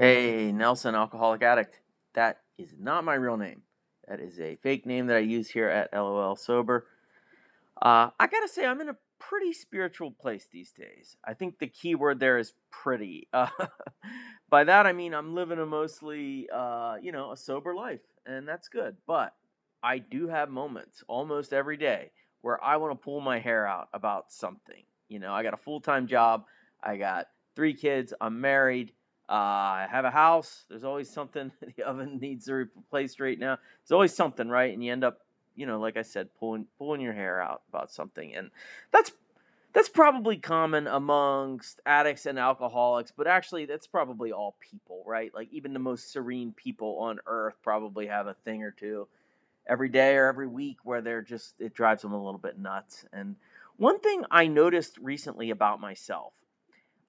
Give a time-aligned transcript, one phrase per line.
[0.00, 1.80] Hey, Nelson, alcoholic addict.
[2.14, 3.62] That is not my real name.
[4.06, 6.86] That is a fake name that I use here at LOL Sober.
[7.82, 11.16] Uh, I gotta say, I'm in a pretty spiritual place these days.
[11.24, 13.26] I think the key word there is pretty.
[13.32, 13.48] Uh,
[14.48, 18.46] by that, I mean I'm living a mostly, uh, you know, a sober life, and
[18.46, 18.96] that's good.
[19.04, 19.34] But
[19.82, 22.12] I do have moments almost every day
[22.42, 24.84] where I want to pull my hair out about something.
[25.08, 26.44] You know, I got a full time job,
[26.80, 27.26] I got
[27.56, 28.92] three kids, I'm married.
[29.28, 30.64] Uh, I have a house.
[30.68, 31.52] There's always something.
[31.76, 33.58] The oven needs to be replaced right now.
[33.82, 34.72] There's always something, right?
[34.72, 35.20] And you end up,
[35.54, 38.50] you know, like I said, pulling pulling your hair out about something, and
[38.90, 39.12] that's
[39.74, 43.12] that's probably common amongst addicts and alcoholics.
[43.14, 45.32] But actually, that's probably all people, right?
[45.34, 49.08] Like even the most serene people on earth probably have a thing or two
[49.68, 53.04] every day or every week where they're just it drives them a little bit nuts.
[53.12, 53.36] And
[53.76, 56.32] one thing I noticed recently about myself,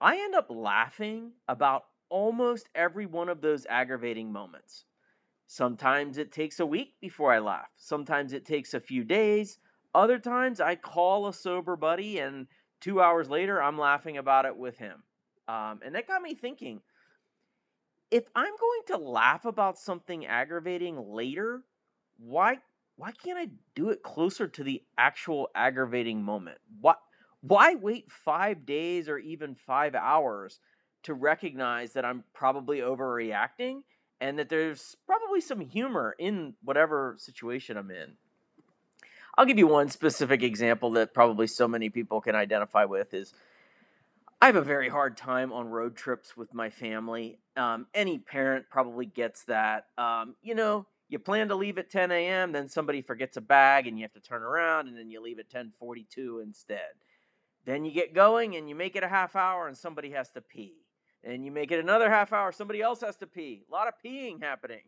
[0.00, 4.84] I end up laughing about almost every one of those aggravating moments.
[5.46, 7.70] Sometimes it takes a week before I laugh.
[7.76, 9.58] Sometimes it takes a few days.
[9.94, 12.46] Other times I call a sober buddy and
[12.80, 15.02] two hours later I'm laughing about it with him.
[15.48, 16.82] Um, and that got me thinking
[18.10, 21.62] if I'm going to laugh about something aggravating later,
[22.18, 22.58] why
[22.96, 26.58] why can't I do it closer to the actual aggravating moment?
[26.80, 26.94] Why
[27.40, 30.60] why wait 5 days or even 5 hours
[31.04, 33.82] to recognize that I'm probably overreacting
[34.20, 38.12] and that there's probably some humor in whatever situation I'm in.
[39.36, 43.32] I'll give you one specific example that probably so many people can identify with is
[44.42, 47.38] I have a very hard time on road trips with my family.
[47.56, 49.86] Um, any parent probably gets that.
[49.98, 53.86] Um, you know, you plan to leave at 10 a.m., then somebody forgets a bag
[53.86, 56.92] and you have to turn around and then you leave at 10:42 instead.
[57.64, 60.40] Then you get going and you make it a half hour and somebody has to
[60.40, 60.80] pee
[61.22, 63.64] and you make it another half hour, somebody else has to pee.
[63.68, 64.82] A lot of peeing happening.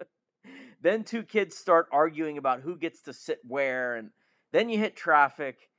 [0.82, 4.10] then two kids start arguing about who gets to sit where, and
[4.52, 5.70] then you hit traffic.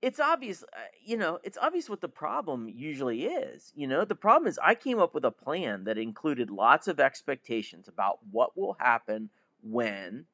[0.00, 3.72] It's obvious, uh, you know, it's obvious what the problem usually is.
[3.74, 7.00] You know, the problem is I came up with a plan that included lots of
[7.00, 9.30] expectations about what will happen
[9.60, 10.26] when,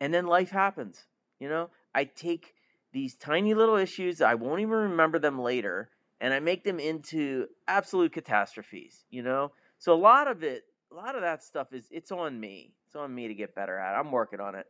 [0.00, 1.04] and then life happens.
[1.38, 2.54] You know, I take
[2.92, 5.90] these tiny little issues, I won't even remember them later,
[6.20, 9.52] and I make them into absolute catastrophes, you know?
[9.78, 12.74] So a lot of it, a lot of that stuff is it's on me.
[12.86, 13.94] It's on me to get better at.
[13.94, 14.66] I'm working on it.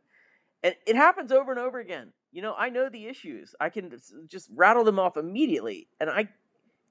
[0.63, 2.13] And it happens over and over again.
[2.31, 3.55] You know, I know the issues.
[3.59, 3.91] I can
[4.27, 6.29] just rattle them off immediately and I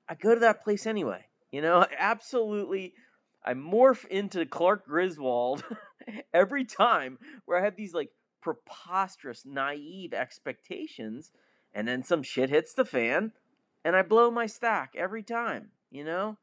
[0.09, 1.25] I go to that place anyway.
[1.53, 2.95] You know, absolutely
[3.45, 5.65] I morph into Clark Griswold
[6.35, 8.11] every time where I have these like
[8.41, 11.31] preposterous naive expectations
[11.75, 13.33] and then some shit hits the fan
[13.85, 16.37] and I blow my stack every time, you know?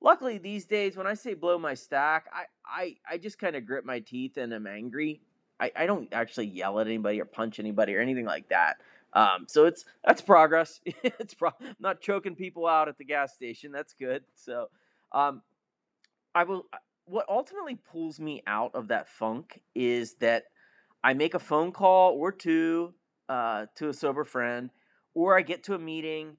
[0.00, 3.66] Luckily these days when I say blow my stack, I I, I just kind of
[3.66, 5.20] grit my teeth and I'm angry.
[5.60, 8.78] I, I don't actually yell at anybody or punch anybody or anything like that.
[9.12, 10.80] Um, so it's that's progress.
[10.84, 13.72] it's pro- I'm not choking people out at the gas station.
[13.72, 14.24] That's good.
[14.34, 14.68] So
[15.12, 15.42] um,
[16.34, 16.66] I will.
[17.06, 20.44] What ultimately pulls me out of that funk is that
[21.04, 22.94] I make a phone call or two
[23.28, 24.70] uh, to a sober friend,
[25.14, 26.38] or I get to a meeting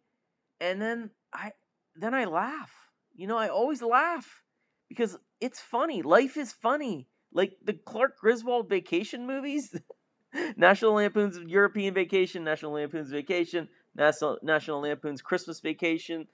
[0.60, 1.52] and then I
[1.96, 2.72] then I laugh.
[3.16, 4.44] You know, I always laugh
[4.90, 6.02] because it's funny.
[6.02, 7.08] Life is funny.
[7.32, 9.76] Like the Clark Griswold vacation movies,
[10.58, 16.28] National Lampoon's European Vacation, National Lampoon's Vacation, National National Lampoon's Christmas Vacation.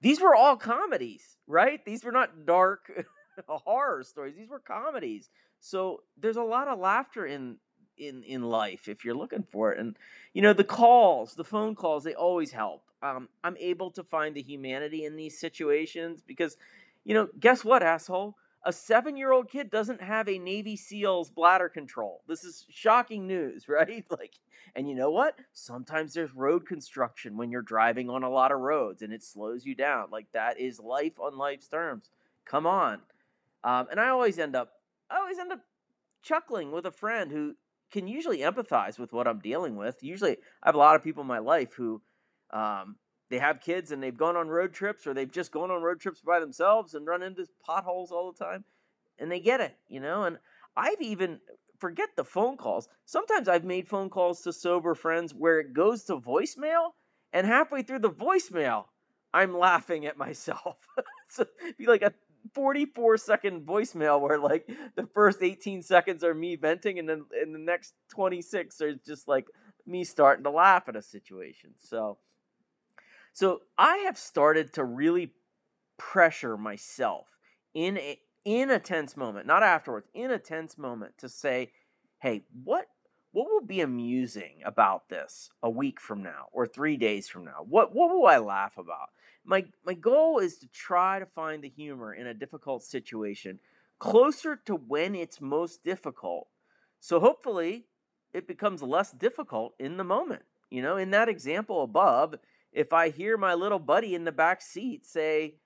[0.00, 1.84] These were all comedies, right?
[1.84, 2.90] These were not dark
[3.48, 4.36] horror stories.
[4.36, 5.28] These were comedies.
[5.60, 7.56] So there's a lot of laughter in
[7.98, 9.78] in in life if you're looking for it.
[9.78, 9.96] And
[10.32, 12.82] you know, the calls, the phone calls, they always help.
[13.04, 16.56] Um, I'm able to find the humanity in these situations because,
[17.04, 18.34] you know, guess what, asshole?
[18.64, 22.22] A seven year old kid doesn't have a Navy SEAL's bladder control.
[22.26, 24.04] This is shocking news, right?
[24.10, 24.32] Like,
[24.74, 25.38] and you know what?
[25.52, 29.66] Sometimes there's road construction when you're driving on a lot of roads and it slows
[29.66, 30.06] you down.
[30.10, 32.08] Like, that is life on life's terms.
[32.46, 33.00] Come on.
[33.62, 34.72] Um, and I always end up,
[35.10, 35.60] I always end up
[36.22, 37.54] chuckling with a friend who
[37.94, 40.02] can usually empathize with what I'm dealing with.
[40.02, 40.32] Usually,
[40.62, 42.02] I have a lot of people in my life who
[42.52, 42.96] um,
[43.30, 46.00] they have kids and they've gone on road trips or they've just gone on road
[46.00, 48.64] trips by themselves and run into potholes all the time
[49.18, 50.24] and they get it, you know.
[50.24, 50.38] And
[50.76, 51.38] I've even
[51.78, 52.88] forget the phone calls.
[53.04, 56.90] Sometimes I've made phone calls to sober friends where it goes to voicemail,
[57.32, 58.86] and halfway through the voicemail,
[59.32, 60.76] I'm laughing at myself.
[61.28, 61.46] so
[61.78, 62.12] be like a
[62.52, 67.52] 44 second voicemail where like the first 18 seconds are me venting, and then in
[67.52, 69.46] the next 26 are just like
[69.86, 71.70] me starting to laugh at a situation.
[71.78, 72.18] So
[73.32, 75.32] so I have started to really
[75.98, 77.26] pressure myself
[77.74, 81.72] in a in a tense moment, not afterwards, in a tense moment to say,
[82.20, 82.86] "Hey, what
[83.34, 87.64] what will be amusing about this a week from now or 3 days from now?
[87.68, 89.10] What what will I laugh about?"
[89.44, 93.60] My my goal is to try to find the humor in a difficult situation
[93.98, 96.48] closer to when it's most difficult.
[97.00, 97.86] So hopefully
[98.32, 100.44] it becomes less difficult in the moment.
[100.70, 102.36] You know, in that example above,
[102.72, 105.56] if I hear my little buddy in the back seat say,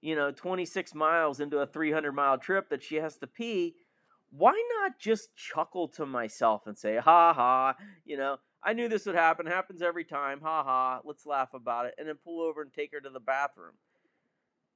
[0.00, 3.76] you know, 26 miles into a 300 mile trip that she has to pee,
[4.30, 9.06] why not just chuckle to myself and say, ha ha, you know, I knew this
[9.06, 9.46] would happen.
[9.46, 10.40] Happens every time.
[10.42, 11.00] Ha ha.
[11.04, 11.94] Let's laugh about it.
[11.98, 13.74] And then pull over and take her to the bathroom.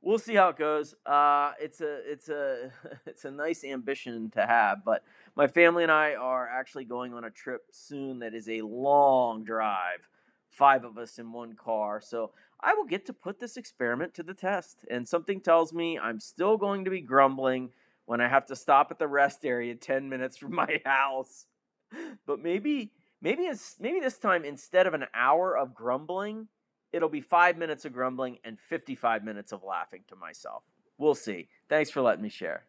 [0.00, 0.94] We'll see how it goes.
[1.06, 2.72] Uh, it's a it's a
[3.06, 5.04] it's a nice ambition to have, but
[5.37, 9.44] my family and I are actually going on a trip soon that is a long
[9.44, 10.08] drive,
[10.50, 12.00] five of us in one car.
[12.00, 14.84] So I will get to put this experiment to the test.
[14.90, 17.70] And something tells me I'm still going to be grumbling
[18.12, 21.46] when I have to stop at the rest area 10 minutes from my house.
[22.26, 22.92] But maybe
[23.22, 26.46] maybe it's maybe this time instead of an hour of grumbling,
[26.92, 30.62] it'll be 5 minutes of grumbling and 55 minutes of laughing to myself.
[30.98, 31.48] We'll see.
[31.70, 32.64] Thanks for letting me share.